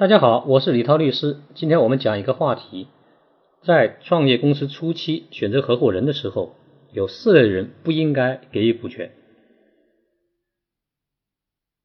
[0.00, 1.36] 大家好，我是李涛律师。
[1.54, 2.86] 今天我们讲一个话题，
[3.62, 6.54] 在创业公司初期选择合伙人的时候，
[6.90, 9.12] 有四类人不应该给予股权。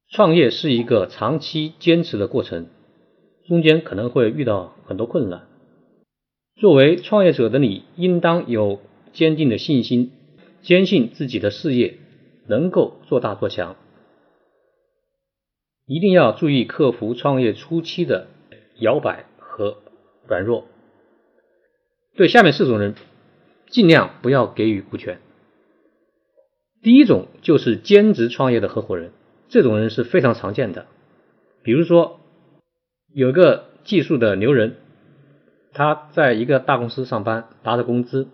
[0.08, 2.68] 创业是一个长期坚持的过程，
[3.46, 5.46] 中间可能会遇到很多困难。
[6.58, 8.80] 作为创业者的你，应当有
[9.12, 10.10] 坚定的信心，
[10.62, 11.98] 坚信自己的事业
[12.48, 13.76] 能够做大做强。
[15.86, 18.26] 一定要注意克服创业初期的
[18.80, 19.78] 摇摆和
[20.26, 20.66] 软弱。
[22.16, 22.94] 对下面四种人，
[23.68, 25.20] 尽量不要给予股权。
[26.82, 29.12] 第一种就是兼职创业的合伙人，
[29.48, 30.86] 这种人是非常常见的。
[31.62, 32.20] 比如说，
[33.12, 34.76] 有个技术的牛人，
[35.72, 38.28] 他在一个大公司上班，拿着工资，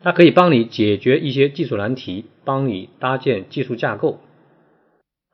[0.00, 4.20] 他可以帮你解决一些技术难题，帮你搭建技术架构。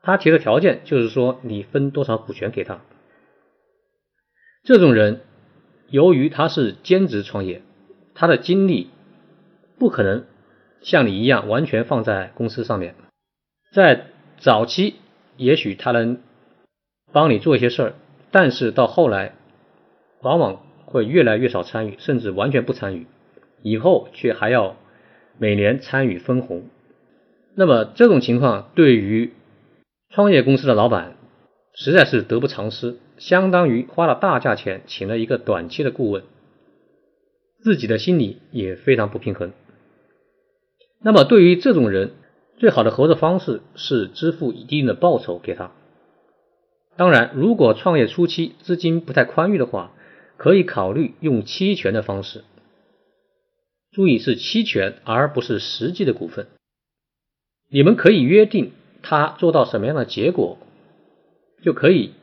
[0.02, 2.80] 他提的条件就是说，你分多少股权给他。
[4.65, 5.20] 这种人，
[5.88, 7.62] 由于他是兼职创业，
[8.14, 8.91] 他的精力
[9.78, 10.25] 不可能
[10.81, 12.94] 像你一样完全放在公司上面。
[13.72, 14.06] 在
[14.39, 14.97] 早期，
[15.36, 16.20] 也许他能
[17.12, 17.94] 帮你做一些事儿，
[18.31, 19.34] 但是到后来，
[20.20, 23.06] 往往会越来越少参与，甚至完全不参与。
[23.62, 24.77] 以后却还要
[25.39, 26.64] 每年参与分红。
[27.55, 29.33] 那么这种情况对于
[30.15, 31.17] 创业公司的老板
[31.73, 36.23] 实在是得不偿失，相当于花了大价钱请了一个短期的顾问，
[37.63, 39.53] 自己的心里也非常不平衡。
[41.01, 42.13] 那么对于这种人，
[42.59, 45.73] 最好的合作方式是支付一定的报酬给他。
[46.95, 49.93] 当然，如果创业初期资金不太宽裕的话，
[50.37, 52.45] 可以考虑用期权的方式。
[53.91, 56.49] 注意是期权，而不是实际的股份。
[57.71, 58.73] 你们可以约定。
[59.03, 60.58] 他做到什么样的结果，
[61.62, 62.14] 就可以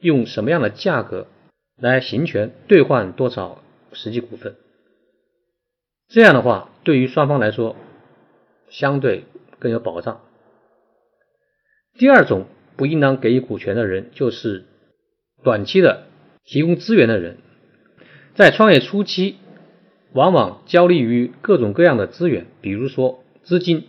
[0.00, 1.26] 用什么样的价格
[1.76, 4.54] 来行权兑换多少实际股份。
[6.08, 7.76] 这样的话，对于双方来说
[8.68, 9.24] 相对
[9.58, 10.20] 更有保障。
[11.98, 14.64] 第二种不应当给予股权的人，就是
[15.42, 16.06] 短期的
[16.44, 17.38] 提供资源的人。
[18.34, 19.36] 在创业初期，
[20.12, 23.88] 往往焦虑于各种各样的资源，比如说资金、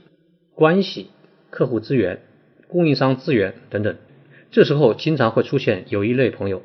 [0.56, 1.10] 关系。
[1.52, 2.22] 客户资源、
[2.68, 3.98] 供应商资源等等，
[4.50, 6.64] 这时候经常会出现有一类朋友，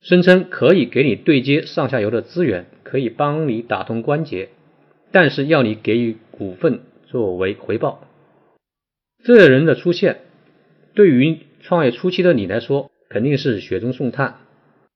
[0.00, 4.48] 声称可以给你对接上下游的资源，可以帮你打通关节，
[5.10, 8.06] 但是要你给予股份作为回报。
[9.22, 10.20] 这类人的出现，
[10.94, 14.36] 对于创业初期的你来说肯定是雪中送炭，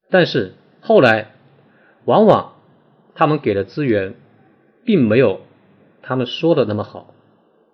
[0.09, 1.33] 但是后来
[2.05, 2.55] 往往
[3.15, 4.15] 他们给的资源
[4.85, 5.41] 并没有
[6.03, 7.13] 他们说的那么好，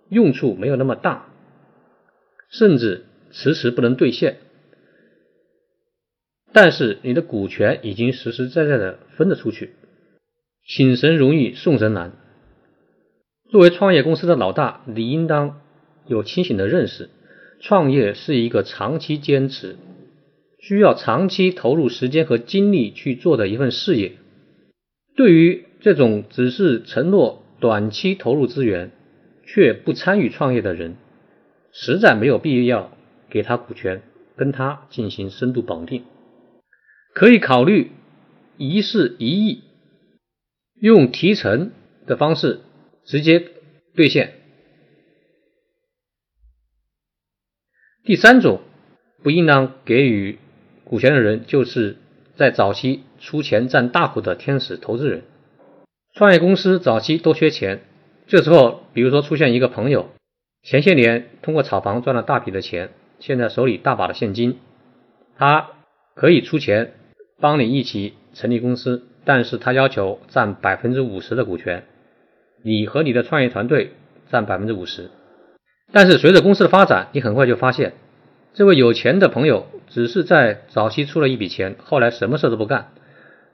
[0.08, 1.26] 用处没有那么大。
[2.50, 4.38] 甚至迟迟不能兑现，
[6.52, 9.70] 但是你的股权已经实实在在的分了出去，
[10.66, 12.12] 请神容易送神难。
[13.50, 15.60] 作为创业公司的老大，你应当
[16.06, 17.08] 有清醒的认识：
[17.60, 19.76] 创业是一个长期坚持、
[20.58, 24.12] 需要长期投入时间和精力去做的一份事业。
[25.16, 28.90] 对于这种只是承诺短期投入资源
[29.46, 30.96] 却不参与创业的人，
[31.72, 32.90] 实在没有必要
[33.28, 34.02] 给他股权，
[34.36, 36.04] 跟他进行深度绑定，
[37.14, 37.92] 可以考虑
[38.56, 39.62] 一事一议，
[40.80, 41.70] 用提成
[42.06, 42.60] 的方式
[43.04, 43.44] 直接
[43.94, 44.34] 兑现。
[48.02, 48.60] 第三种
[49.22, 50.38] 不应当给予
[50.84, 51.96] 股权的人，就是
[52.34, 55.22] 在早期出钱占大户的天使投资人。
[56.14, 57.82] 创业公司早期都缺钱，
[58.26, 60.10] 这时候比如说出现一个朋友。
[60.62, 64.58] 前些年通过炒房赚了大笔的钱，现在手里大把的现金，
[65.38, 65.70] 他
[66.14, 66.92] 可以出钱
[67.40, 71.84] 帮你一起成立公司，但是他要求占百分之五十的股权，
[72.62, 73.92] 你和你的创业团队
[74.28, 75.10] 占百分之五十。
[75.92, 77.94] 但是随着公司的发展，你很快就发现，
[78.52, 82.92] 这位有钱的朋友只是在早期出了一笔钱，后来什么事都不干，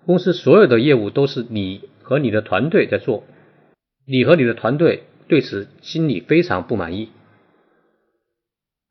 [0.05, 3.23] 公司所有的业务都是你和你的团队在做，
[4.07, 5.05] 你和你的团队。
[5.29, 7.11] 对此心里非常不满意，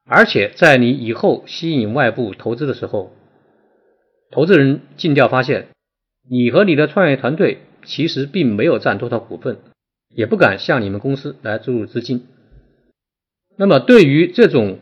[0.06, 3.14] 而且在你以后吸引外部投资的时候，
[4.32, 5.68] 投资人尽调发现，
[6.30, 9.60] 你和你的创业团队其实并没有占多少股份，
[10.10, 12.28] 也不敢向你们公司来注入资金。
[13.56, 14.80] 那么，对于这种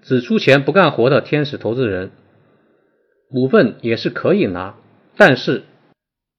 [0.00, 2.10] 只出钱不干活的天使投资人，
[3.28, 4.76] 股份也是可以拿，
[5.16, 5.64] 但是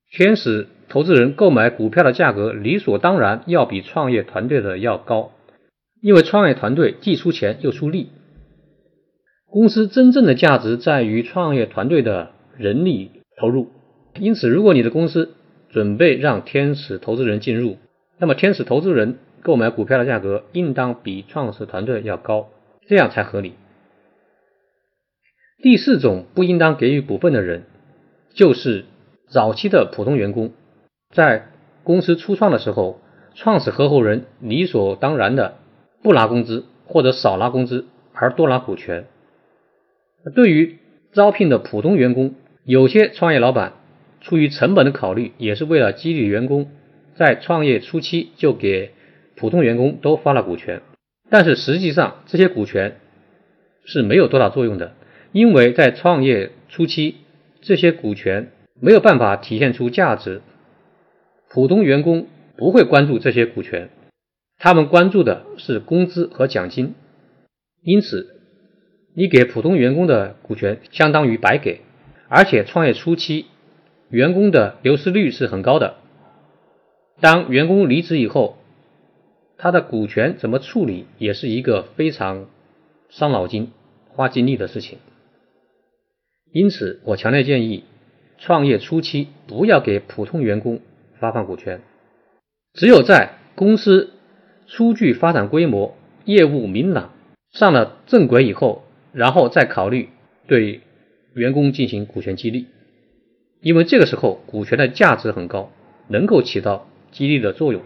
[0.09, 0.67] 天使。
[0.89, 5.31] 投资人购买股票的价格理所当然要比创业团队的要高，
[6.01, 8.09] 因为创业团队既出钱又出力。
[9.51, 13.69] 公司真正的价值在于创业团队的人力投入。
[14.19, 15.35] 因此，如果你的公司
[15.69, 17.77] 准备让天使投资人进入，
[18.17, 22.49] 那么天使投资人购买股票的价格应当比创始团队要高，
[22.87, 23.53] 这样才合理。
[25.61, 27.63] 第四种不应当给予股份的人，
[28.33, 28.85] 就是
[29.29, 30.51] 早期的普通员工，
[31.13, 31.47] 在
[31.83, 32.99] 公司初创的时候，
[33.33, 35.55] 创始合伙人理所当然的
[36.03, 39.05] 不拿工资或者少拿工资，而多拿股权。
[40.35, 40.77] 对于
[41.11, 43.73] 招聘的普通员工，有些创业老板
[44.21, 46.69] 出于成本的考虑，也是为了激励员工，
[47.15, 48.91] 在创业初期就给
[49.35, 50.83] 普通员工都发了股权。
[51.31, 52.97] 但是实际上，这些股权
[53.83, 54.93] 是没有多大作用的，
[55.31, 57.15] 因为在创业初期，
[57.61, 60.43] 这些股权没有办法体现出价值。
[61.51, 63.89] 普通员工不会关注这些股权，
[64.57, 66.93] 他们关注的是工资和奖金。
[67.81, 68.39] 因此，
[69.15, 71.81] 你给普通员工的股权相当于白给，
[72.27, 73.47] 而且创业初期
[74.09, 75.95] 员工的流失率是很高的。
[77.19, 78.57] 当员工离职以后，
[79.57, 82.47] 他的股权怎么处理也是一个非常
[83.09, 83.71] 伤脑筋、
[84.09, 84.99] 花精力的事情。
[86.51, 87.85] 因此，我强烈建议
[88.37, 90.79] 创业初期不要给普通员工。
[91.19, 91.81] 发放股权，
[92.73, 94.11] 只有在公司
[94.67, 97.13] 初具发展规模、业务明朗、
[97.51, 100.09] 上了正轨以后，然后再考虑
[100.47, 100.81] 对
[101.33, 102.67] 员工进行股权激励，
[103.61, 105.71] 因为这个时候股权的价值很高，
[106.07, 107.81] 能够起到激励的作用。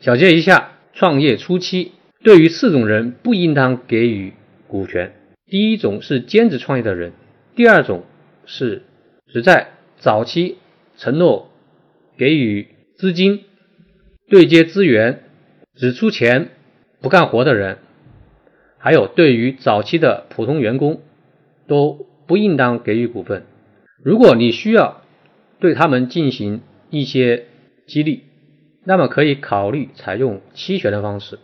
[0.00, 1.92] 小结一下，创业初期
[2.22, 4.32] 对于四种人不应当给予
[4.66, 5.14] 股权：
[5.46, 7.10] 第一种是兼职创业的人；
[7.54, 8.04] 第二种
[8.46, 8.84] 是
[9.26, 10.56] 只在早期
[10.96, 11.50] 承诺。
[12.16, 13.44] 给予资金、
[14.28, 15.24] 对接资源、
[15.74, 16.50] 只出钱
[17.00, 17.78] 不干活的人，
[18.78, 21.02] 还有对于早期的普通员工，
[21.66, 23.44] 都不应当给予股份。
[24.02, 25.02] 如果你需要
[25.60, 27.46] 对他们进行一些
[27.86, 28.24] 激励，
[28.84, 31.38] 那么可以考虑采用期权的方式。